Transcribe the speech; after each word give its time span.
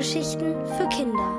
Hörgeschichten 0.00 0.54
für 0.64 0.88
Kinder. 0.88 1.30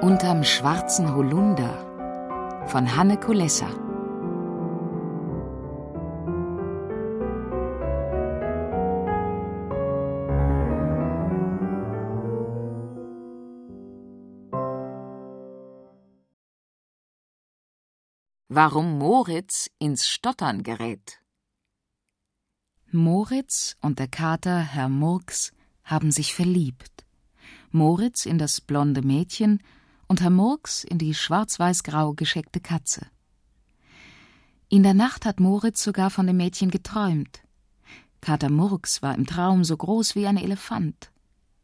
Unterm 0.00 0.44
schwarzen 0.44 1.12
Holunder 1.12 2.68
von 2.68 2.96
Hanne 2.96 3.18
Kulessa. 3.18 3.66
Warum 18.48 18.98
Moritz 18.98 19.68
ins 19.80 20.06
Stottern 20.06 20.62
gerät. 20.62 21.19
Moritz 22.92 23.76
und 23.80 24.00
der 24.00 24.08
Kater 24.08 24.58
Herr 24.58 24.88
Murks 24.88 25.52
haben 25.84 26.10
sich 26.10 26.34
verliebt. 26.34 27.04
Moritz 27.70 28.26
in 28.26 28.36
das 28.36 28.60
blonde 28.60 29.02
Mädchen 29.02 29.62
und 30.08 30.20
Herr 30.20 30.30
Murks 30.30 30.82
in 30.82 30.98
die 30.98 31.14
schwarz-weiß-grau 31.14 32.14
gescheckte 32.14 32.58
Katze. 32.58 33.06
In 34.68 34.82
der 34.82 34.94
Nacht 34.94 35.24
hat 35.24 35.38
Moritz 35.38 35.84
sogar 35.84 36.10
von 36.10 36.26
dem 36.26 36.38
Mädchen 36.38 36.72
geträumt. 36.72 37.42
Kater 38.20 38.50
Murks 38.50 39.02
war 39.02 39.14
im 39.14 39.24
Traum 39.24 39.62
so 39.62 39.76
groß 39.76 40.16
wie 40.16 40.26
ein 40.26 40.36
Elefant. 40.36 41.12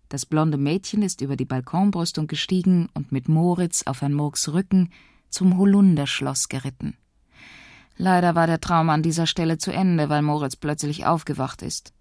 Das 0.08 0.26
blonde 0.26 0.58
Mädchen 0.58 1.02
ist 1.02 1.22
über 1.22 1.34
die 1.34 1.44
Balkonbrüstung 1.44 2.28
gestiegen 2.28 2.88
und 2.94 3.10
mit 3.10 3.28
Moritz 3.28 3.82
auf 3.82 4.00
Herrn 4.00 4.14
Murks 4.14 4.52
Rücken 4.52 4.92
zum 5.28 5.58
Holunderschloss 5.58 6.48
geritten. 6.48 6.96
Leider 7.96 8.34
war 8.34 8.46
der 8.46 8.60
Traum 8.60 8.90
an 8.90 9.02
dieser 9.02 9.26
Stelle 9.26 9.58
zu 9.58 9.72
Ende, 9.72 10.08
weil 10.08 10.22
Moritz 10.22 10.56
plötzlich 10.56 11.06
aufgewacht 11.06 11.62
ist. 11.62 11.92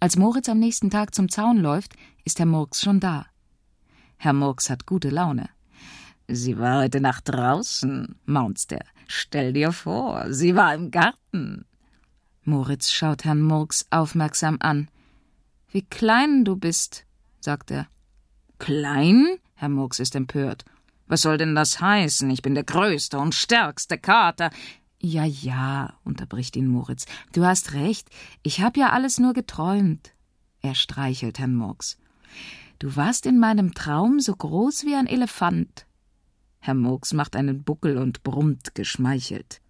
Als 0.00 0.16
Moritz 0.16 0.48
am 0.48 0.58
nächsten 0.58 0.90
Tag 0.90 1.14
zum 1.14 1.28
Zaun 1.28 1.58
läuft, 1.58 1.94
ist 2.24 2.38
Herr 2.38 2.46
Murks 2.46 2.80
schon 2.82 3.00
da. 3.00 3.26
Herr 4.16 4.32
Murks 4.32 4.70
hat 4.70 4.86
gute 4.86 5.10
Laune. 5.10 5.48
Sie 6.26 6.58
war 6.58 6.82
heute 6.82 7.00
Nacht 7.00 7.28
draußen, 7.28 8.16
maunzt 8.26 8.72
er. 8.72 8.84
Stell 9.06 9.52
dir 9.52 9.72
vor, 9.72 10.32
sie 10.32 10.54
war 10.54 10.74
im 10.74 10.90
Garten. 10.90 11.64
Moritz 12.42 12.90
schaut 12.90 13.24
Herrn 13.24 13.40
Murks 13.40 13.86
aufmerksam 13.90 14.58
an. 14.60 14.88
Wie 15.70 15.82
klein 15.82 16.44
du 16.44 16.56
bist, 16.56 17.04
sagt 17.40 17.70
er. 17.70 17.86
Klein? 18.58 19.38
Herr 19.54 19.68
Murks 19.68 19.98
ist 19.98 20.14
empört. 20.14 20.64
Was 21.06 21.22
soll 21.22 21.38
denn 21.38 21.54
das 21.54 21.80
heißen? 21.80 22.28
Ich 22.30 22.42
bin 22.42 22.54
der 22.54 22.64
größte 22.64 23.18
und 23.18 23.34
stärkste 23.34 23.98
Kater. 23.98 24.50
Ja, 25.00 25.24
ja, 25.24 25.94
unterbricht 26.04 26.56
ihn 26.56 26.66
Moritz. 26.66 27.06
Du 27.32 27.44
hast 27.44 27.74
recht. 27.74 28.08
Ich 28.42 28.60
hab 28.60 28.76
ja 28.76 28.90
alles 28.90 29.18
nur 29.18 29.32
geträumt. 29.32 30.12
Er 30.60 30.74
streichelt 30.74 31.38
Herrn 31.38 31.54
Murks. 31.54 31.98
Du 32.78 32.96
warst 32.96 33.26
in 33.26 33.38
meinem 33.38 33.74
Traum 33.74 34.20
so 34.20 34.34
groß 34.34 34.84
wie 34.84 34.94
ein 34.94 35.06
Elefant. 35.06 35.86
Herr 36.58 36.74
Murks 36.74 37.12
macht 37.12 37.36
einen 37.36 37.62
Buckel 37.62 37.98
und 37.98 38.22
brummt 38.24 38.74
geschmeichelt. 38.74 39.60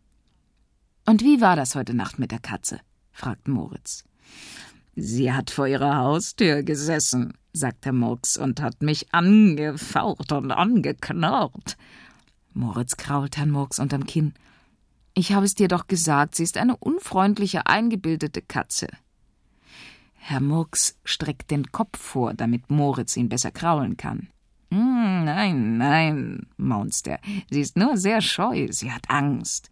Und 1.07 1.23
wie 1.23 1.41
war 1.41 1.57
das 1.57 1.75
heute 1.75 1.95
Nacht 1.95 2.19
mit 2.19 2.33
der 2.33 2.39
Katze? 2.39 2.81
fragt 3.13 3.49
Moritz. 3.49 4.05
Sie 4.97 5.33
hat 5.33 5.51
vor 5.51 5.67
ihrer 5.67 5.97
Haustür 5.97 6.63
gesessen, 6.63 7.35
sagt 7.53 7.85
Herr 7.85 7.93
Murks 7.93 8.37
und 8.37 8.61
hat 8.61 8.83
mich 8.83 9.13
angefaucht 9.15 10.33
und 10.33 10.51
angeknurrt. 10.51 11.77
Moritz 12.53 12.97
krault 12.97 13.37
Herrn 13.37 13.51
Murks 13.51 13.79
unterm 13.79 14.07
Kinn. 14.07 14.35
Ich 15.19 15.33
habe 15.33 15.45
es 15.45 15.57
dir 15.57 15.67
doch 15.67 15.89
gesagt, 15.89 16.37
sie 16.37 16.45
ist 16.45 16.57
eine 16.57 16.77
unfreundliche, 16.77 17.67
eingebildete 17.67 18.41
Katze. 18.41 18.87
Herr 20.15 20.39
Murks 20.41 20.97
streckt 21.03 21.51
den 21.51 21.73
Kopf 21.73 21.99
vor, 21.99 22.35
damit 22.35 22.71
Moritz 22.71 23.17
ihn 23.17 23.29
besser 23.29 23.51
kraulen 23.51 23.97
kann. 23.97 24.29
Hm, 24.71 25.25
nein, 25.25 25.77
nein, 25.77 26.47
maunzt 26.57 27.09
er. 27.09 27.19
Sie 27.51 27.61
ist 27.61 27.77
nur 27.77 27.97
sehr 27.97 28.21
scheu, 28.21 28.69
sie 28.71 28.93
hat 28.93 29.11
Angst. 29.11 29.71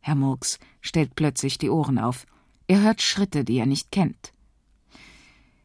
Herr 0.00 0.14
Murks 0.14 0.58
stellt 0.80 1.14
plötzlich 1.14 1.58
die 1.58 1.68
Ohren 1.68 1.98
auf. 1.98 2.24
Er 2.66 2.80
hört 2.80 3.02
Schritte, 3.02 3.44
die 3.44 3.58
er 3.58 3.66
nicht 3.66 3.92
kennt. 3.92 4.32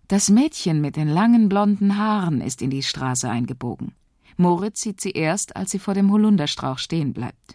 Das 0.09 0.30
Mädchen 0.30 0.81
mit 0.81 0.98
den 0.98 1.08
langen 1.08 1.48
blonden 1.48 1.98
Haaren 1.98 2.42
ist 2.42 2.62
in 2.62 2.70
die 2.70 2.84
Straße 2.84 3.30
eingebogen. 3.30 3.94
Moritz 4.36 4.81
sieht 4.81 5.00
sie 5.00 5.12
erst, 5.12 5.56
als 5.56 5.72
sie 5.72 5.80
vor 5.80 5.94
dem 5.94 6.12
Holunderstrauch 6.12 6.80
stehen 6.80 7.14
bleibt. 7.14 7.55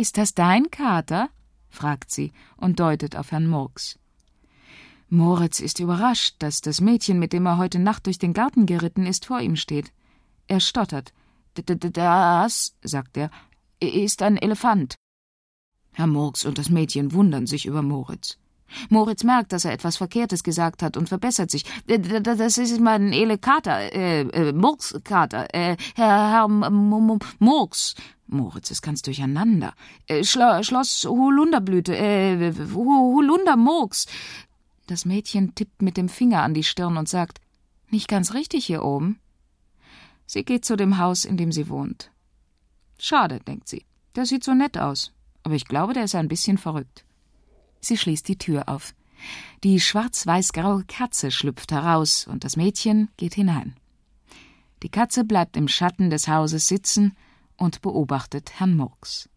Ist 0.00 0.16
das 0.16 0.32
dein 0.32 0.70
Kater? 0.70 1.28
fragt 1.68 2.10
sie 2.10 2.32
und 2.56 2.80
deutet 2.80 3.16
auf 3.16 3.32
Herrn 3.32 3.46
Murks. 3.46 3.98
Moritz 5.10 5.60
ist 5.60 5.78
überrascht, 5.78 6.36
dass 6.38 6.62
das 6.62 6.80
Mädchen, 6.80 7.18
mit 7.18 7.34
dem 7.34 7.44
er 7.44 7.58
heute 7.58 7.78
Nacht 7.78 8.06
durch 8.06 8.18
den 8.18 8.32
Garten 8.32 8.64
geritten 8.64 9.04
ist, 9.04 9.26
vor 9.26 9.40
ihm 9.42 9.56
steht. 9.56 9.92
Er 10.46 10.60
stottert. 10.60 11.12
Das, 11.52 12.74
sagt 12.82 13.18
er, 13.18 13.30
ist 13.78 14.22
ein 14.22 14.38
Elefant. 14.38 14.94
Herr 15.92 16.06
Murks 16.06 16.46
und 16.46 16.56
das 16.56 16.70
Mädchen 16.70 17.12
wundern 17.12 17.46
sich 17.46 17.66
über 17.66 17.82
Moritz. 17.82 18.38
Moritz 18.88 19.24
merkt, 19.24 19.52
dass 19.52 19.64
er 19.64 19.72
etwas 19.72 19.96
Verkehrtes 19.96 20.42
gesagt 20.42 20.82
hat 20.82 20.96
und 20.96 21.08
verbessert 21.08 21.50
sich. 21.50 21.64
Das 21.86 22.58
ist 22.58 22.80
mein 22.80 23.12
Elekater, 23.12 23.92
äh, 23.94 24.20
äh, 24.22 24.52
Murkskater, 24.52 25.52
äh, 25.54 25.76
Herr, 25.94 26.30
Herr 26.30 26.48
Murks. 26.48 27.94
Moritz 28.26 28.70
ist 28.70 28.82
ganz 28.82 29.02
durcheinander. 29.02 29.74
Äh, 30.06 30.24
Schlo 30.24 30.62
Schloss 30.62 31.04
Holunderblüte, 31.04 31.96
äh, 31.96 32.52
Holundermurks. 32.74 34.06
Das 34.86 35.04
Mädchen 35.04 35.54
tippt 35.54 35.82
mit 35.82 35.96
dem 35.96 36.08
Finger 36.08 36.42
an 36.42 36.54
die 36.54 36.64
Stirn 36.64 36.96
und 36.96 37.08
sagt, 37.08 37.40
nicht 37.90 38.08
ganz 38.08 38.34
richtig 38.34 38.66
hier 38.66 38.84
oben. 38.84 39.18
Sie 40.26 40.44
geht 40.44 40.64
zu 40.64 40.76
dem 40.76 40.98
Haus, 40.98 41.24
in 41.24 41.36
dem 41.36 41.50
sie 41.50 41.68
wohnt. 41.68 42.10
Schade, 42.98 43.40
denkt 43.40 43.68
sie. 43.68 43.84
Der 44.14 44.26
sieht 44.26 44.44
so 44.44 44.54
nett 44.54 44.78
aus. 44.78 45.12
Aber 45.42 45.54
ich 45.54 45.66
glaube, 45.66 45.92
der 45.92 46.04
ist 46.04 46.14
ein 46.14 46.28
bisschen 46.28 46.58
verrückt. 46.58 47.04
Sie 47.80 47.96
schließt 47.96 48.28
die 48.28 48.38
Tür 48.38 48.68
auf. 48.68 48.94
Die 49.64 49.80
schwarz-weiß-graue 49.80 50.84
Katze 50.84 51.30
schlüpft 51.30 51.72
heraus 51.72 52.26
und 52.26 52.44
das 52.44 52.56
Mädchen 52.56 53.10
geht 53.16 53.34
hinein. 53.34 53.76
Die 54.82 54.88
Katze 54.88 55.24
bleibt 55.24 55.56
im 55.56 55.68
Schatten 55.68 56.08
des 56.08 56.28
Hauses 56.28 56.66
sitzen 56.68 57.14
und 57.56 57.82
beobachtet 57.82 58.58
Herrn 58.58 58.76
Murks. 58.76 59.28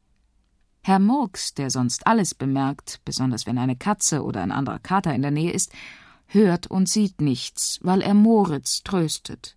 Herr 0.81 0.99
Murks, 0.99 1.53
der 1.53 1.69
sonst 1.69 2.07
alles 2.07 2.35
bemerkt, 2.35 3.01
besonders 3.05 3.45
wenn 3.45 3.57
eine 3.57 3.75
Katze 3.75 4.23
oder 4.23 4.41
ein 4.41 4.51
anderer 4.51 4.79
Kater 4.79 5.13
in 5.13 5.21
der 5.21 5.31
Nähe 5.31 5.51
ist, 5.51 5.71
hört 6.27 6.67
und 6.67 6.89
sieht 6.89 7.21
nichts, 7.21 7.79
weil 7.81 8.01
er 8.01 8.13
Moritz 8.13 8.83
tröstet. 8.83 9.55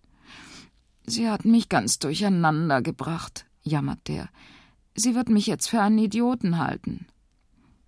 Sie 1.05 1.29
hat 1.29 1.45
mich 1.45 1.69
ganz 1.69 1.99
durcheinander 1.99 2.81
gebracht, 2.81 3.45
jammert 3.63 4.07
der. 4.07 4.29
Sie 4.95 5.15
wird 5.15 5.29
mich 5.29 5.47
jetzt 5.47 5.69
für 5.69 5.81
einen 5.81 5.97
Idioten 5.97 6.57
halten. 6.57 7.07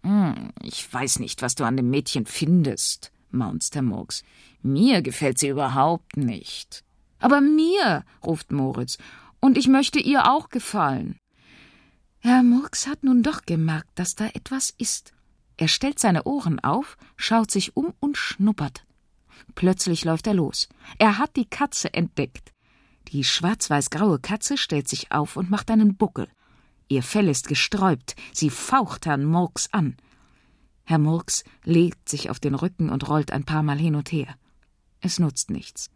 Hm, 0.03 0.51
ich 0.63 0.91
weiß 0.91 1.19
nicht, 1.19 1.41
was 1.41 1.55
du 1.55 1.63
an 1.63 1.77
dem 1.77 1.89
Mädchen 1.89 2.25
findest, 2.25 3.11
maunzt 3.31 3.75
Murks. 3.81 4.23
Mir 4.61 5.01
gefällt 5.01 5.39
sie 5.39 5.49
überhaupt 5.49 6.17
nicht. 6.17 6.83
Aber 7.19 7.41
mir, 7.41 8.05
ruft 8.25 8.51
Moritz, 8.51 8.97
und 9.39 9.57
ich 9.57 9.67
möchte 9.67 9.99
ihr 9.99 10.31
auch 10.31 10.49
gefallen. 10.49 11.17
Herr 12.19 12.43
Murks 12.43 12.87
hat 12.87 13.03
nun 13.03 13.23
doch 13.23 13.43
gemerkt, 13.45 13.91
dass 13.95 14.15
da 14.15 14.27
etwas 14.27 14.73
ist. 14.77 15.13
Er 15.57 15.67
stellt 15.67 15.99
seine 15.99 16.23
Ohren 16.23 16.59
auf, 16.59 16.97
schaut 17.16 17.51
sich 17.51 17.75
um 17.75 17.93
und 17.99 18.17
schnuppert. 18.17 18.85
Plötzlich 19.55 20.05
läuft 20.05 20.27
er 20.27 20.33
los. 20.33 20.69
Er 20.97 21.17
hat 21.17 21.35
die 21.35 21.45
Katze 21.45 21.93
entdeckt. 21.93 22.51
Die 23.09 23.23
schwarz-weiß-graue 23.23 24.19
Katze 24.19 24.57
stellt 24.57 24.87
sich 24.87 25.11
auf 25.11 25.37
und 25.37 25.49
macht 25.49 25.72
einen 25.72 25.95
Buckel. 25.95 26.28
Ihr 26.91 27.03
Fell 27.03 27.30
ist 27.30 27.47
gesträubt, 27.47 28.16
sie 28.34 28.50
faucht 28.50 29.06
Herrn 29.06 29.24
Murks 29.24 29.72
an. 29.72 29.96
Herr 30.86 30.97
Murks 30.97 31.44
legt 31.64 32.09
sich 32.09 32.32
auf 32.32 32.40
den 32.40 32.56
Rücken 32.56 32.90
und 32.90 33.08
rollt 33.08 33.32
ein 33.32 33.44
paar 33.44 33.62
Mal 33.62 33.78
hin 33.78 33.96
und 33.96 34.12
her. 34.12 34.36
Es 35.00 35.20
nutzt 35.20 35.52
nichts. 35.52 35.91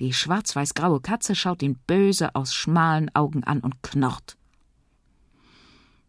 Die 0.00 0.12
schwarz-weiß-graue 0.12 1.00
Katze 1.00 1.34
schaut 1.34 1.62
ihn 1.62 1.78
böse 1.86 2.34
aus 2.34 2.52
schmalen 2.52 3.10
Augen 3.14 3.42
an 3.44 3.60
und 3.60 3.82
knurrt. 3.82 4.36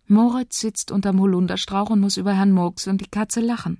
Moritz 0.05 0.59
sitzt 0.59 0.91
unterm 0.91 1.21
Holunderstrauch 1.21 1.89
und 1.89 2.01
muss 2.01 2.17
über 2.17 2.33
Herrn 2.33 2.51
Murks 2.51 2.87
und 2.87 2.99
die 2.99 3.09
Katze 3.09 3.39
lachen. 3.39 3.79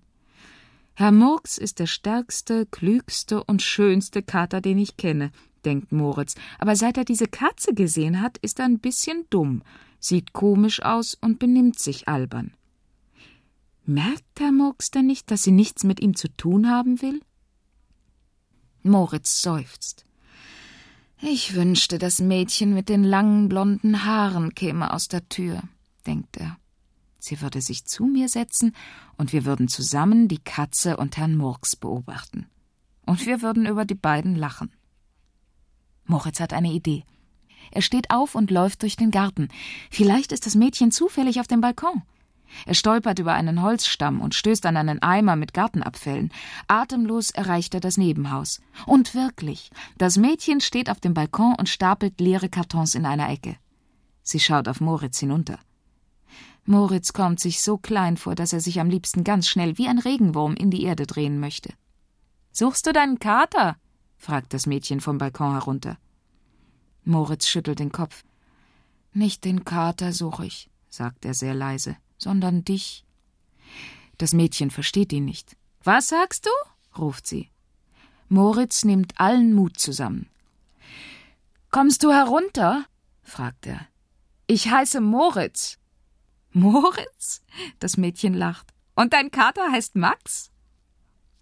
Herr 0.93 1.11
Murks 1.11 1.57
ist 1.57 1.79
der 1.79 1.87
stärkste, 1.87 2.65
klügste 2.65 3.43
und 3.43 3.61
schönste 3.61 4.23
Kater, 4.23 4.61
den 4.61 4.77
ich 4.77 4.95
kenne, 4.95 5.31
denkt 5.65 5.91
Moritz, 5.91 6.35
aber 6.59 6.77
seit 6.77 6.97
er 6.97 7.03
diese 7.03 7.27
Katze 7.27 7.73
gesehen 7.73 8.21
hat, 8.21 8.37
ist 8.37 8.59
er 8.59 8.65
ein 8.65 8.79
bisschen 8.79 9.25
dumm 9.29 9.61
sieht 10.05 10.33
komisch 10.33 10.81
aus 10.81 11.15
und 11.15 11.39
benimmt 11.39 11.79
sich 11.79 12.07
albern. 12.07 12.53
Merkt 13.85 14.39
Herr 14.39 14.51
Murks 14.51 14.91
denn 14.91 15.05
nicht, 15.05 15.29
dass 15.29 15.43
sie 15.43 15.51
nichts 15.51 15.83
mit 15.83 15.99
ihm 15.99 16.15
zu 16.15 16.27
tun 16.29 16.69
haben 16.69 17.01
will? 17.01 17.21
Moritz 18.83 19.41
seufzt. 19.41 20.05
Ich 21.21 21.55
wünschte, 21.55 21.97
das 21.97 22.19
Mädchen 22.19 22.73
mit 22.73 22.89
den 22.89 23.03
langen 23.03 23.47
blonden 23.49 24.05
Haaren 24.05 24.53
käme 24.53 24.93
aus 24.93 25.07
der 25.07 25.27
Tür, 25.29 25.63
denkt 26.05 26.37
er. 26.37 26.57
Sie 27.19 27.41
würde 27.41 27.61
sich 27.61 27.85
zu 27.85 28.05
mir 28.05 28.29
setzen 28.29 28.75
und 29.17 29.33
wir 29.33 29.45
würden 29.45 29.67
zusammen 29.67 30.27
die 30.27 30.37
Katze 30.37 30.97
und 30.97 31.17
Herrn 31.17 31.35
Murks 31.35 31.75
beobachten. 31.75 32.47
Und 33.05 33.25
wir 33.25 33.41
würden 33.41 33.65
über 33.65 33.85
die 33.85 33.95
beiden 33.95 34.35
lachen. 34.35 34.71
Moritz 36.05 36.39
hat 36.39 36.53
eine 36.53 36.71
Idee. 36.71 37.03
Er 37.71 37.81
steht 37.81 38.11
auf 38.11 38.35
und 38.35 38.51
läuft 38.51 38.81
durch 38.81 38.95
den 38.95 39.11
Garten. 39.11 39.49
Vielleicht 39.89 40.31
ist 40.31 40.45
das 40.45 40.55
Mädchen 40.55 40.91
zufällig 40.91 41.39
auf 41.39 41.47
dem 41.47 41.61
Balkon. 41.61 42.03
Er 42.65 42.73
stolpert 42.73 43.19
über 43.19 43.33
einen 43.33 43.61
Holzstamm 43.61 44.21
und 44.21 44.35
stößt 44.35 44.65
an 44.65 44.77
einen 44.77 45.01
Eimer 45.01 45.35
mit 45.35 45.53
Gartenabfällen. 45.53 46.31
Atemlos 46.67 47.31
erreicht 47.31 47.73
er 47.73 47.79
das 47.79 47.97
Nebenhaus. 47.97 48.61
Und 48.85 49.13
wirklich, 49.15 49.71
das 49.97 50.17
Mädchen 50.17 50.61
steht 50.61 50.89
auf 50.89 50.99
dem 50.99 51.13
Balkon 51.13 51.55
und 51.55 51.69
stapelt 51.69 52.19
leere 52.19 52.49
Kartons 52.49 52.95
in 52.95 53.05
einer 53.05 53.29
Ecke. 53.29 53.57
Sie 54.23 54.39
schaut 54.39 54.67
auf 54.67 54.81
Moritz 54.81 55.19
hinunter. 55.19 55.59
Moritz 56.65 57.13
kommt 57.13 57.39
sich 57.39 57.61
so 57.61 57.77
klein 57.77 58.17
vor, 58.17 58.33
dass 58.33 58.51
er 58.51 58.59
sich 58.59 58.79
am 58.79 58.89
liebsten 58.89 59.23
ganz 59.23 59.47
schnell 59.47 59.77
wie 59.77 59.87
ein 59.87 59.99
Regenwurm 59.99 60.55
in 60.55 60.71
die 60.71 60.83
Erde 60.83 61.05
drehen 61.05 61.39
möchte. 61.39 61.73
Suchst 62.51 62.87
du 62.87 62.93
deinen 62.93 63.19
Kater? 63.19 63.75
fragt 64.17 64.53
das 64.53 64.65
Mädchen 64.65 64.99
vom 64.99 65.19
Balkon 65.19 65.51
herunter. 65.51 65.97
Moritz 67.05 67.47
schüttelt 67.47 67.79
den 67.79 67.91
Kopf. 67.91 68.23
Nicht 69.13 69.45
den 69.45 69.63
Kater 69.63 70.11
suche 70.11 70.45
ich, 70.45 70.69
sagt 70.89 71.23
er 71.23 71.33
sehr 71.33 71.53
leise, 71.53 71.95
sondern 72.17 72.65
dich. 72.65 73.05
Das 74.17 74.33
Mädchen 74.33 74.71
versteht 74.71 75.13
ihn 75.13 75.25
nicht. 75.25 75.55
Was 75.83 76.09
sagst 76.09 76.45
du? 76.45 76.99
ruft 76.99 77.27
sie. 77.27 77.49
Moritz 78.27 78.83
nimmt 78.83 79.19
allen 79.19 79.53
Mut 79.53 79.79
zusammen. 79.79 80.27
Kommst 81.69 82.03
du 82.03 82.11
herunter? 82.11 82.85
fragt 83.21 83.67
er. 83.67 83.87
Ich 84.47 84.69
heiße 84.69 84.99
Moritz. 84.99 85.77
Moritz? 86.51 87.41
Das 87.79 87.97
Mädchen 87.97 88.33
lacht. 88.33 88.73
Und 88.95 89.13
dein 89.13 89.29
Kater 89.29 89.71
heißt 89.71 89.95
Max? 89.95 90.51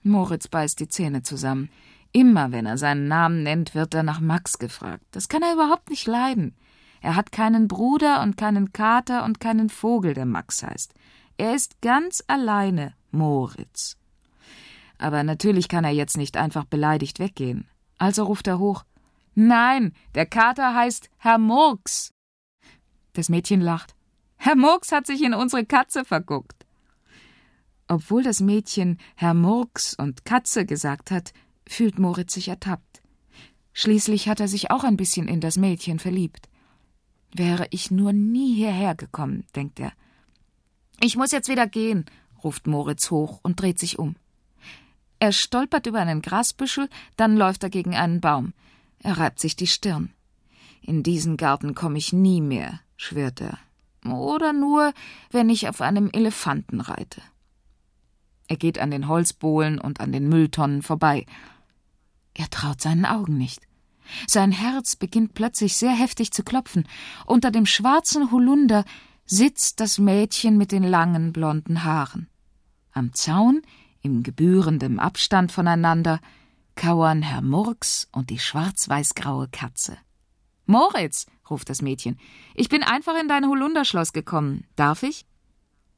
Moritz 0.01 0.47
beißt 0.47 0.79
die 0.79 0.87
Zähne 0.87 1.23
zusammen. 1.23 1.69
Immer 2.13 2.51
wenn 2.51 2.65
er 2.65 2.77
seinen 2.77 3.07
Namen 3.07 3.43
nennt, 3.43 3.75
wird 3.75 3.93
er 3.93 4.03
nach 4.03 4.19
Max 4.19 4.59
gefragt. 4.59 5.03
Das 5.11 5.27
kann 5.27 5.41
er 5.41 5.53
überhaupt 5.53 5.89
nicht 5.89 6.07
leiden. 6.07 6.55
Er 7.01 7.15
hat 7.15 7.31
keinen 7.31 7.67
Bruder 7.67 8.21
und 8.21 8.37
keinen 8.37 8.71
Kater 8.71 9.25
und 9.25 9.39
keinen 9.39 9.69
Vogel, 9.69 10.13
der 10.13 10.25
Max 10.25 10.63
heißt. 10.63 10.93
Er 11.37 11.55
ist 11.55 11.81
ganz 11.81 12.23
alleine 12.27 12.93
Moritz. 13.11 13.97
Aber 14.99 15.23
natürlich 15.23 15.67
kann 15.67 15.83
er 15.83 15.91
jetzt 15.91 16.15
nicht 16.15 16.37
einfach 16.37 16.65
beleidigt 16.65 17.19
weggehen. 17.19 17.67
Also 17.97 18.23
ruft 18.23 18.47
er 18.47 18.59
hoch 18.59 18.85
Nein, 19.35 19.93
der 20.13 20.27
Kater 20.27 20.75
heißt 20.75 21.09
Herr 21.17 21.39
Murks. 21.39 22.13
Das 23.13 23.29
Mädchen 23.29 23.61
lacht. 23.61 23.95
Herr 24.37 24.55
Murks 24.55 24.91
hat 24.91 25.07
sich 25.07 25.23
in 25.23 25.33
unsere 25.33 25.65
Katze 25.65 26.05
verguckt. 26.05 26.65
Obwohl 27.87 28.23
das 28.23 28.39
Mädchen 28.39 28.99
Herr 29.15 29.33
Murks 29.33 29.95
und 29.95 30.25
Katze 30.25 30.65
gesagt 30.65 31.11
hat, 31.11 31.33
fühlt 31.67 31.99
Moritz 31.99 32.33
sich 32.33 32.47
ertappt. 32.47 33.01
Schließlich 33.73 34.27
hat 34.27 34.39
er 34.39 34.47
sich 34.47 34.71
auch 34.71 34.83
ein 34.83 34.97
bisschen 34.97 35.27
in 35.27 35.41
das 35.41 35.57
Mädchen 35.57 35.99
verliebt. 35.99 36.49
Wäre 37.33 37.67
ich 37.71 37.89
nur 37.89 38.13
nie 38.13 38.53
hierher 38.53 38.95
gekommen, 38.95 39.45
denkt 39.55 39.79
er. 39.79 39.91
Ich 40.99 41.15
muss 41.15 41.31
jetzt 41.31 41.49
wieder 41.49 41.67
gehen, 41.67 42.05
ruft 42.43 42.67
Moritz 42.67 43.09
hoch 43.09 43.39
und 43.41 43.59
dreht 43.59 43.79
sich 43.79 43.97
um. 43.97 44.15
Er 45.19 45.31
stolpert 45.31 45.87
über 45.87 45.99
einen 45.99 46.21
Grasbüschel, 46.21 46.89
dann 47.17 47.37
läuft 47.37 47.63
er 47.63 47.69
gegen 47.69 47.95
einen 47.95 48.21
Baum. 48.21 48.53
Er 48.99 49.17
reibt 49.17 49.39
sich 49.39 49.55
die 49.55 49.67
Stirn. 49.67 50.11
In 50.81 51.01
diesen 51.01 51.37
Garten 51.37 51.75
komme 51.75 51.97
ich 51.97 52.13
nie 52.13 52.41
mehr, 52.41 52.81
schwört 52.97 53.41
er 53.41 53.57
oder 54.11 54.53
nur, 54.53 54.93
wenn 55.31 55.49
ich 55.49 55.67
auf 55.69 55.81
einem 55.81 56.09
Elefanten 56.11 56.81
reite. 56.81 57.21
Er 58.53 58.57
geht 58.57 58.77
an 58.77 58.91
den 58.91 59.07
Holzbohlen 59.07 59.79
und 59.79 59.99
an 59.99 60.11
den 60.11 60.29
Mülltonnen 60.29 60.83
vorbei. 60.83 61.25
Er 62.35 62.51
traut 62.51 62.81
seinen 62.81 63.03
Augen 63.03 63.35
nicht. 63.35 63.61
Sein 64.27 64.51
Herz 64.51 64.95
beginnt 64.95 65.33
plötzlich 65.33 65.75
sehr 65.75 65.93
heftig 65.93 66.31
zu 66.33 66.43
klopfen. 66.43 66.87
Unter 67.25 67.49
dem 67.49 67.65
schwarzen 67.65 68.31
Holunder 68.31 68.85
sitzt 69.25 69.79
das 69.79 69.97
Mädchen 69.97 70.55
mit 70.55 70.71
den 70.71 70.83
langen 70.83 71.33
blonden 71.33 71.83
Haaren. 71.83 72.29
Am 72.91 73.11
Zaun, 73.13 73.63
im 74.03 74.21
gebührendem 74.21 74.99
Abstand 74.99 75.51
voneinander, 75.51 76.19
kauern 76.75 77.23
Herr 77.23 77.41
Murks 77.41 78.07
und 78.11 78.29
die 78.29 78.37
schwarz-weiß-graue 78.37 79.47
Katze. 79.47 79.97
Moritz, 80.67 81.25
ruft 81.49 81.71
das 81.71 81.81
Mädchen, 81.81 82.19
ich 82.53 82.69
bin 82.69 82.83
einfach 82.83 83.19
in 83.19 83.27
dein 83.27 83.47
Holunderschloss 83.47 84.13
gekommen. 84.13 84.67
Darf 84.75 85.01
ich? 85.01 85.25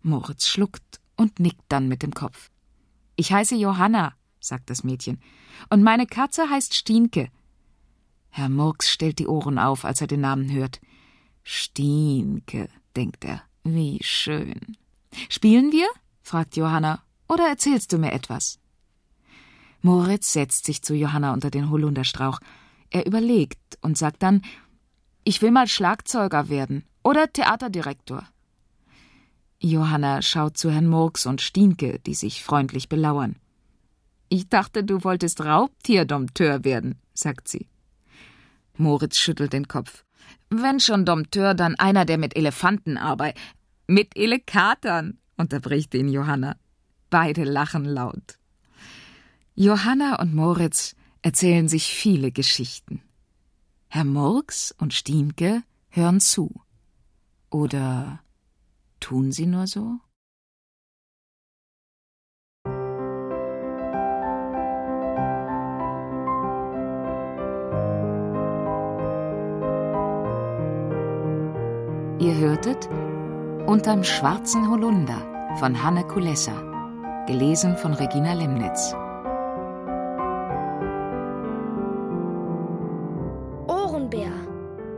Moritz 0.03 0.47
schluckt 0.47 1.01
und 1.15 1.39
nickt 1.39 1.63
dann 1.69 1.87
mit 1.87 2.03
dem 2.03 2.13
Kopf. 2.13 2.49
Ich 3.15 3.31
heiße 3.31 3.55
Johanna, 3.55 4.13
sagt 4.39 4.69
das 4.69 4.83
Mädchen, 4.83 5.19
und 5.69 5.83
meine 5.83 6.05
Katze 6.05 6.49
heißt 6.49 6.75
Stienke. 6.75 7.29
Herr 8.29 8.49
Murks 8.49 8.91
stellt 8.91 9.19
die 9.19 9.27
Ohren 9.27 9.57
auf, 9.57 9.85
als 9.85 10.01
er 10.01 10.07
den 10.07 10.21
Namen 10.21 10.51
hört. 10.51 10.81
Stienke, 11.43 12.69
denkt 12.95 13.23
er, 13.23 13.43
wie 13.63 13.99
schön. 14.03 14.77
Spielen 15.29 15.71
wir? 15.71 15.87
fragt 16.21 16.57
Johanna, 16.57 17.01
oder 17.27 17.47
erzählst 17.47 17.93
du 17.93 17.97
mir 17.97 18.11
etwas? 18.11 18.59
Moritz 19.81 20.33
setzt 20.33 20.65
sich 20.65 20.81
zu 20.81 20.95
Johanna 20.95 21.31
unter 21.31 21.51
den 21.51 21.69
Holunderstrauch. 21.69 22.39
Er 22.89 23.05
überlegt 23.05 23.77
und 23.81 23.97
sagt 23.97 24.23
dann 24.23 24.41
Ich 25.23 25.41
will 25.41 25.51
mal 25.51 25.67
Schlagzeuger 25.67 26.49
werden 26.49 26.83
oder 27.03 27.31
Theaterdirektor. 27.31 28.27
Johanna 29.59 30.21
schaut 30.21 30.57
zu 30.57 30.71
Herrn 30.71 30.87
Murks 30.87 31.25
und 31.25 31.41
Stienke, 31.41 31.99
die 32.05 32.13
sich 32.13 32.43
freundlich 32.43 32.89
belauern. 32.89 33.37
Ich 34.29 34.49
dachte, 34.49 34.83
du 34.83 35.03
wolltest 35.03 35.41
Raubtierdompteur 35.41 36.63
werden, 36.63 36.99
sagt 37.13 37.47
sie. 37.47 37.67
Moritz 38.77 39.17
schüttelt 39.17 39.53
den 39.53 39.67
Kopf. 39.67 40.03
Wenn 40.49 40.79
schon 40.79 41.05
Dompteur, 41.05 41.53
dann 41.53 41.75
einer, 41.75 42.05
der 42.05 42.17
mit 42.17 42.35
Elefanten 42.35 42.97
arbeitet. 42.97 43.41
Mit 43.87 44.17
Elekatern, 44.17 45.19
unterbricht 45.37 45.93
ihn 45.93 46.09
Johanna. 46.09 46.57
Beide 47.09 47.43
lachen 47.43 47.85
laut. 47.85 48.37
Johanna 49.53 50.19
und 50.19 50.33
Moritz 50.33 50.95
erzählen 51.21 51.67
sich 51.67 51.85
viele 51.85 52.31
Geschichten. 52.31 53.01
Herr 53.87 54.03
Murks 54.03 54.75
und 54.77 54.93
Stienke 54.93 55.63
hören 55.89 56.19
zu. 56.19 56.61
Oder 57.49 58.19
tun 59.05 59.31
sie 59.31 59.45
nur 59.45 59.67
so? 59.67 59.99
Ihr 72.19 72.35
hörtet 72.35 72.89
Unterm 73.67 74.03
schwarzen 74.03 74.69
Holunder 74.71 75.21
von 75.59 75.83
Hanne 75.83 76.03
Kulessa, 76.07 76.55
gelesen 77.27 77.77
von 77.77 77.93
Regina 77.93 78.33
Lemnitz. 78.33 78.95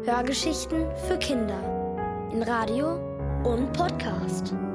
Hörgeschichten 0.06 0.88
für 1.08 1.18
Kinder 1.20 1.60
in 2.32 2.42
Radio 2.42 3.07
Podcast. 3.56 4.67